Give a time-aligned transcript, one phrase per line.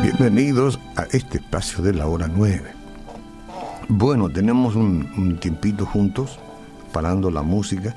[0.00, 2.62] Bienvenidos a este espacio de la hora 9.
[3.88, 6.38] Bueno, tenemos un, un tiempito juntos,
[6.92, 7.96] parando la música,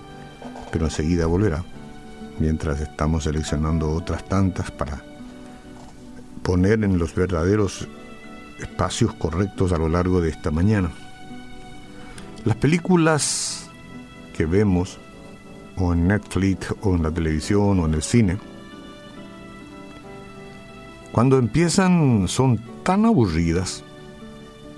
[0.72, 1.64] pero enseguida volverá,
[2.40, 5.04] mientras estamos seleccionando otras tantas para
[6.42, 7.88] poner en los verdaderos
[8.62, 10.92] espacios correctos a lo largo de esta mañana.
[12.46, 13.70] Las películas
[14.34, 14.98] que vemos,
[15.78, 18.38] o en Netflix, o en la televisión, o en el cine,
[21.12, 23.84] cuando empiezan son tan aburridas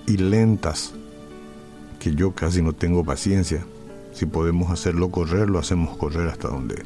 [0.07, 0.93] y lentas
[1.99, 3.65] que yo casi no tengo paciencia.
[4.13, 6.84] Si podemos hacerlo correr, lo hacemos correr hasta donde.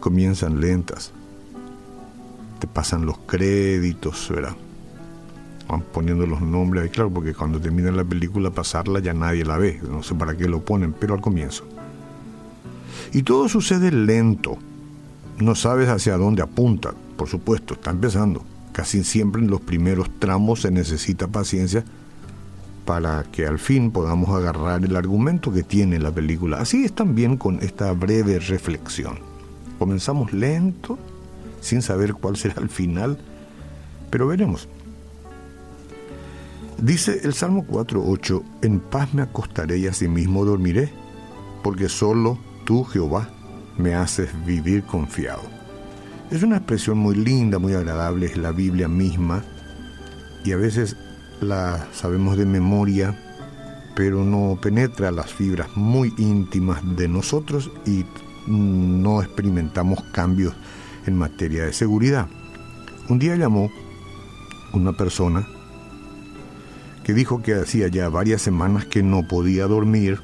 [0.00, 1.12] Comienzan lentas.
[2.60, 4.56] Te pasan los créditos, ¿verdad?
[5.68, 9.58] Van poniendo los nombres ahí, claro, porque cuando termina la película pasarla ya nadie la
[9.58, 9.80] ve.
[9.88, 11.64] No sé para qué lo ponen, pero al comienzo.
[13.12, 14.56] Y todo sucede lento.
[15.38, 18.44] No sabes hacia dónde apunta por supuesto, está empezando.
[18.72, 21.84] Casi siempre en los primeros tramos se necesita paciencia
[22.86, 26.58] para que al fin podamos agarrar el argumento que tiene la película.
[26.58, 29.18] Así es también con esta breve reflexión.
[29.80, 30.96] Comenzamos lento,
[31.60, 33.18] sin saber cuál será el final,
[34.10, 34.68] pero veremos.
[36.80, 40.92] Dice el Salmo 4.8, en paz me acostaré y asimismo dormiré,
[41.64, 43.30] porque solo tú, Jehová,
[43.76, 45.42] me haces vivir confiado.
[46.30, 49.42] Es una expresión muy linda, muy agradable, es la Biblia misma
[50.44, 50.96] y a veces
[51.40, 53.18] la sabemos de memoria,
[53.96, 58.04] pero no penetra las fibras muy íntimas de nosotros y
[58.46, 60.54] no experimentamos cambios
[61.06, 62.28] en materia de seguridad.
[63.08, 63.68] Un día llamó
[64.72, 65.44] una persona
[67.08, 70.20] que dijo que hacía ya varias semanas que no podía dormir.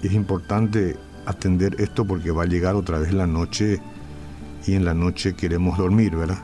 [0.00, 0.96] Es importante
[1.26, 3.82] atender esto porque va a llegar otra vez la noche
[4.64, 6.38] y en la noche queremos dormir, ¿verdad?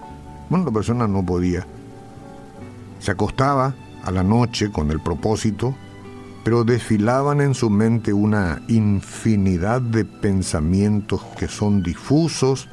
[0.50, 1.68] Bueno, la persona no podía.
[2.98, 5.76] Se acostaba a la noche con el propósito,
[6.42, 12.68] pero desfilaban en su mente una infinidad de pensamientos que son difusos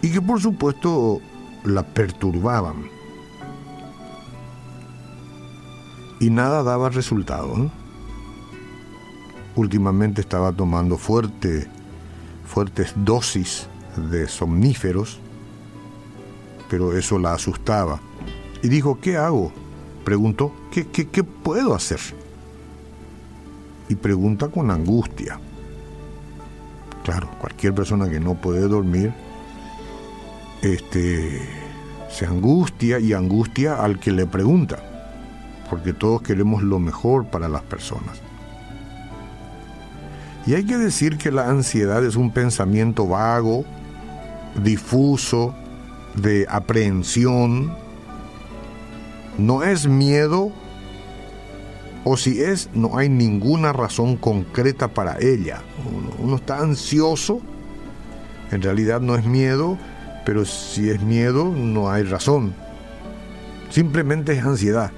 [0.00, 1.20] y que por supuesto
[1.66, 3.01] la perturbaban.
[6.22, 7.68] Y nada daba resultado.
[9.56, 11.66] Últimamente estaba tomando fuerte,
[12.46, 13.66] fuertes dosis
[13.96, 15.18] de somníferos,
[16.70, 17.98] pero eso la asustaba.
[18.62, 19.50] Y dijo, ¿qué hago?
[20.04, 21.98] Preguntó, ¿qué, qué, qué puedo hacer?
[23.88, 25.40] Y pregunta con angustia.
[27.02, 29.12] Claro, cualquier persona que no puede dormir,
[30.62, 31.40] este,
[32.08, 34.91] se angustia y angustia al que le pregunta,
[35.72, 38.20] porque todos queremos lo mejor para las personas.
[40.44, 43.64] Y hay que decir que la ansiedad es un pensamiento vago,
[44.62, 45.54] difuso
[46.14, 47.74] de aprehensión,
[49.38, 50.52] no es miedo,
[52.04, 55.62] o si es, no hay ninguna razón concreta para ella.
[56.22, 57.40] Uno, está ansioso,
[58.50, 59.78] en realidad no es miedo,
[60.26, 62.52] pero si es miedo, no hay razón.
[63.70, 64.92] Simplemente es ansiedad.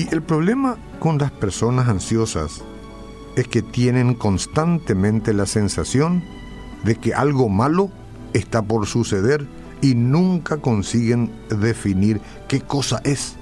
[0.00, 2.62] Y el problema con las personas ansiosas
[3.36, 6.24] es que tienen constantemente la sensación
[6.84, 7.90] de que algo malo
[8.32, 9.46] está por suceder
[9.82, 13.36] y nunca consiguen definir qué cosa es.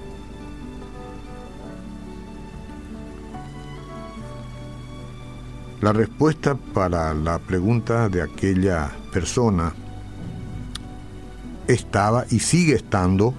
[5.80, 9.74] La respuesta para la pregunta de aquella persona
[11.68, 13.32] estaba y sigue estando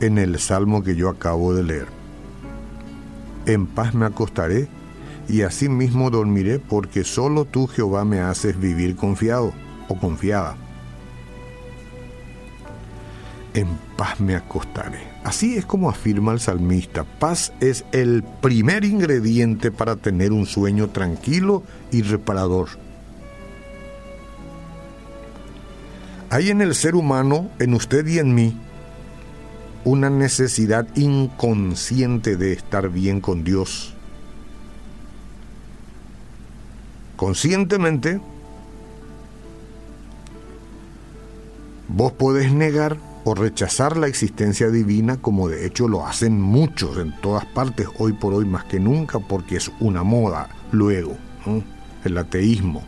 [0.00, 1.93] en el salmo que yo acabo de leer.
[3.46, 4.68] En paz me acostaré
[5.28, 9.52] y asimismo dormiré porque solo tú Jehová me haces vivir confiado
[9.88, 10.56] o confiada.
[13.54, 14.98] En paz me acostaré.
[15.22, 17.04] Así es como afirma el salmista.
[17.04, 22.68] Paz es el primer ingrediente para tener un sueño tranquilo y reparador.
[26.30, 28.58] Hay en el ser humano, en usted y en mí,
[29.84, 33.94] una necesidad inconsciente de estar bien con Dios
[37.16, 38.20] conscientemente,
[41.88, 47.18] vos podés negar o rechazar la existencia divina como de hecho lo hacen muchos en
[47.22, 51.16] todas partes hoy por hoy más que nunca porque es una moda luego,
[52.04, 52.82] el ateísmo.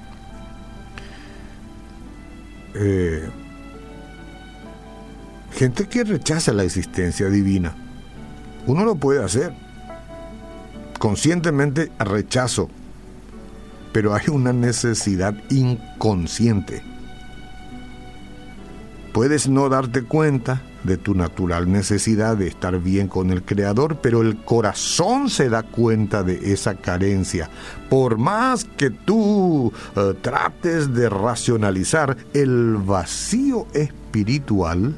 [2.74, 3.26] Eh,
[5.56, 7.74] gente que rechaza la existencia divina.
[8.66, 9.54] Uno lo puede hacer.
[10.98, 12.68] Conscientemente rechazo.
[13.92, 16.82] Pero hay una necesidad inconsciente.
[19.14, 24.20] Puedes no darte cuenta de tu natural necesidad de estar bien con el Creador, pero
[24.20, 27.48] el corazón se da cuenta de esa carencia.
[27.88, 34.94] Por más que tú eh, trates de racionalizar, el vacío espiritual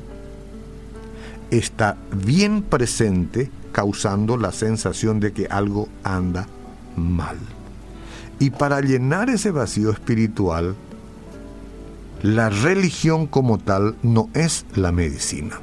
[1.50, 6.46] está bien presente causando la sensación de que algo anda
[6.96, 7.36] mal.
[8.38, 10.76] Y para llenar ese vacío espiritual,
[12.22, 15.60] la religión como tal no es la medicina.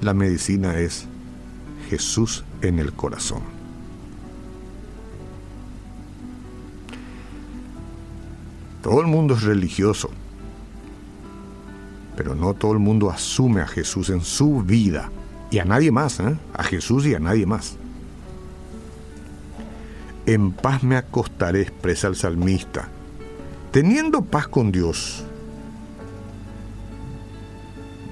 [0.00, 1.06] La medicina es
[1.88, 3.42] Jesús en el corazón.
[8.82, 10.10] Todo el mundo es religioso,
[12.20, 15.10] pero no todo el mundo asume a Jesús en su vida
[15.50, 16.36] y a nadie más, ¿eh?
[16.52, 17.78] a Jesús y a nadie más.
[20.26, 22.90] En paz me acostaré, expresa el salmista.
[23.70, 25.24] Teniendo paz con Dios,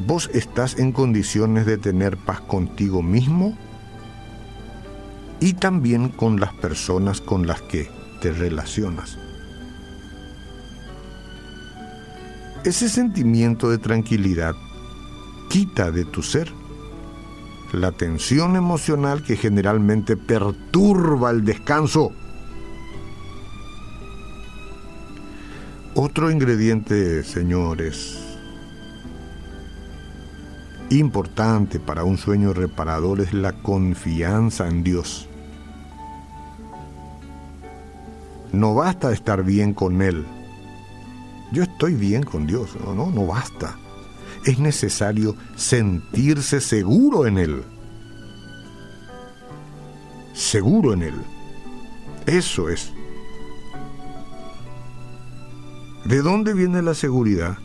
[0.07, 3.59] ¿vos estás en condiciones de tener paz contigo mismo
[5.39, 7.91] y también con las personas con las que
[8.23, 9.19] te relacionas?
[12.65, 14.57] Ese sentimiento de tranquilidad
[15.49, 16.53] quita de tu ser
[17.73, 22.13] la tensión emocional que generalmente perturba el descanso.
[25.95, 28.19] Otro ingrediente, señores,
[30.91, 35.29] importante para un sueño reparador es la confianza en Dios.
[38.53, 40.25] No basta estar bien con Él.
[41.53, 43.77] Yo estoy bien con Dios, no, no, no basta
[44.45, 47.65] es necesario sentirse seguro en Él.
[50.33, 51.15] Seguro en Él.
[52.27, 52.93] Eso es.
[56.05, 57.59] ¿De dónde viene la seguridad?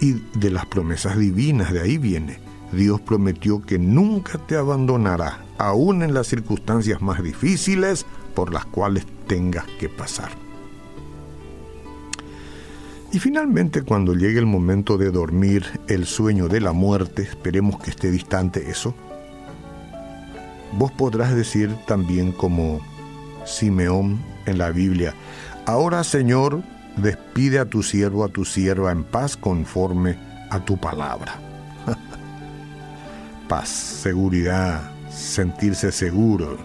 [0.00, 2.40] Y de las promesas divinas, de ahí viene.
[2.72, 8.04] Dios prometió que nunca te abandonará, aún en las circunstancias más difíciles
[8.34, 10.45] por las cuales tengas que pasar.
[13.12, 17.90] Y finalmente cuando llegue el momento de dormir, el sueño de la muerte, esperemos que
[17.90, 18.94] esté distante eso,
[20.72, 22.80] vos podrás decir también como
[23.44, 25.14] Simeón en la Biblia,
[25.66, 26.62] ahora Señor,
[26.96, 30.18] despide a tu siervo, a tu sierva en paz conforme
[30.50, 31.40] a tu palabra.
[33.48, 36.58] paz, seguridad, sentirse seguro.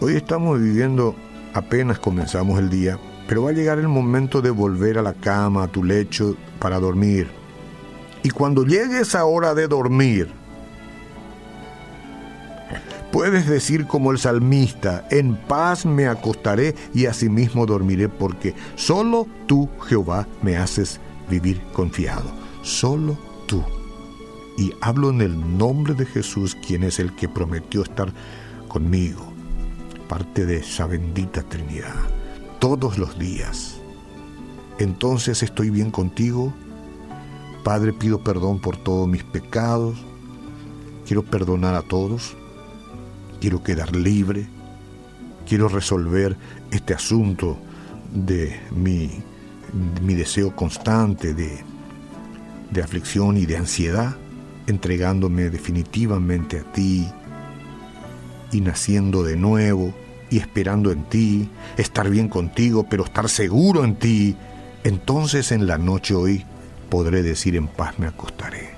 [0.00, 1.14] Hoy estamos viviendo,
[1.54, 5.64] apenas comenzamos el día, pero va a llegar el momento de volver a la cama,
[5.64, 7.28] a tu lecho, para dormir.
[8.22, 10.32] Y cuando llegue esa hora de dormir,
[13.12, 19.68] puedes decir como el salmista, en paz me acostaré y asimismo dormiré, porque solo tú,
[19.86, 20.98] Jehová, me haces
[21.28, 22.32] vivir confiado.
[22.62, 23.62] Solo tú.
[24.56, 28.10] Y hablo en el nombre de Jesús, quien es el que prometió estar
[28.68, 29.34] conmigo,
[30.08, 32.17] parte de esa bendita Trinidad
[32.58, 33.80] todos los días.
[34.78, 36.52] Entonces estoy bien contigo.
[37.64, 39.96] Padre, pido perdón por todos mis pecados.
[41.06, 42.36] Quiero perdonar a todos.
[43.40, 44.48] Quiero quedar libre.
[45.46, 46.36] Quiero resolver
[46.70, 47.56] este asunto
[48.12, 49.10] de mi,
[50.02, 51.64] mi deseo constante de,
[52.70, 54.16] de aflicción y de ansiedad,
[54.66, 57.08] entregándome definitivamente a ti
[58.52, 59.94] y naciendo de nuevo
[60.30, 64.36] y esperando en ti, estar bien contigo, pero estar seguro en ti,
[64.84, 66.44] entonces en la noche hoy
[66.90, 68.70] podré decir en paz me acostaré.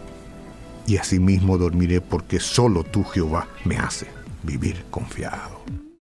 [0.87, 4.07] Y asimismo dormiré porque solo tú Jehová me hace
[4.43, 5.61] vivir confiado.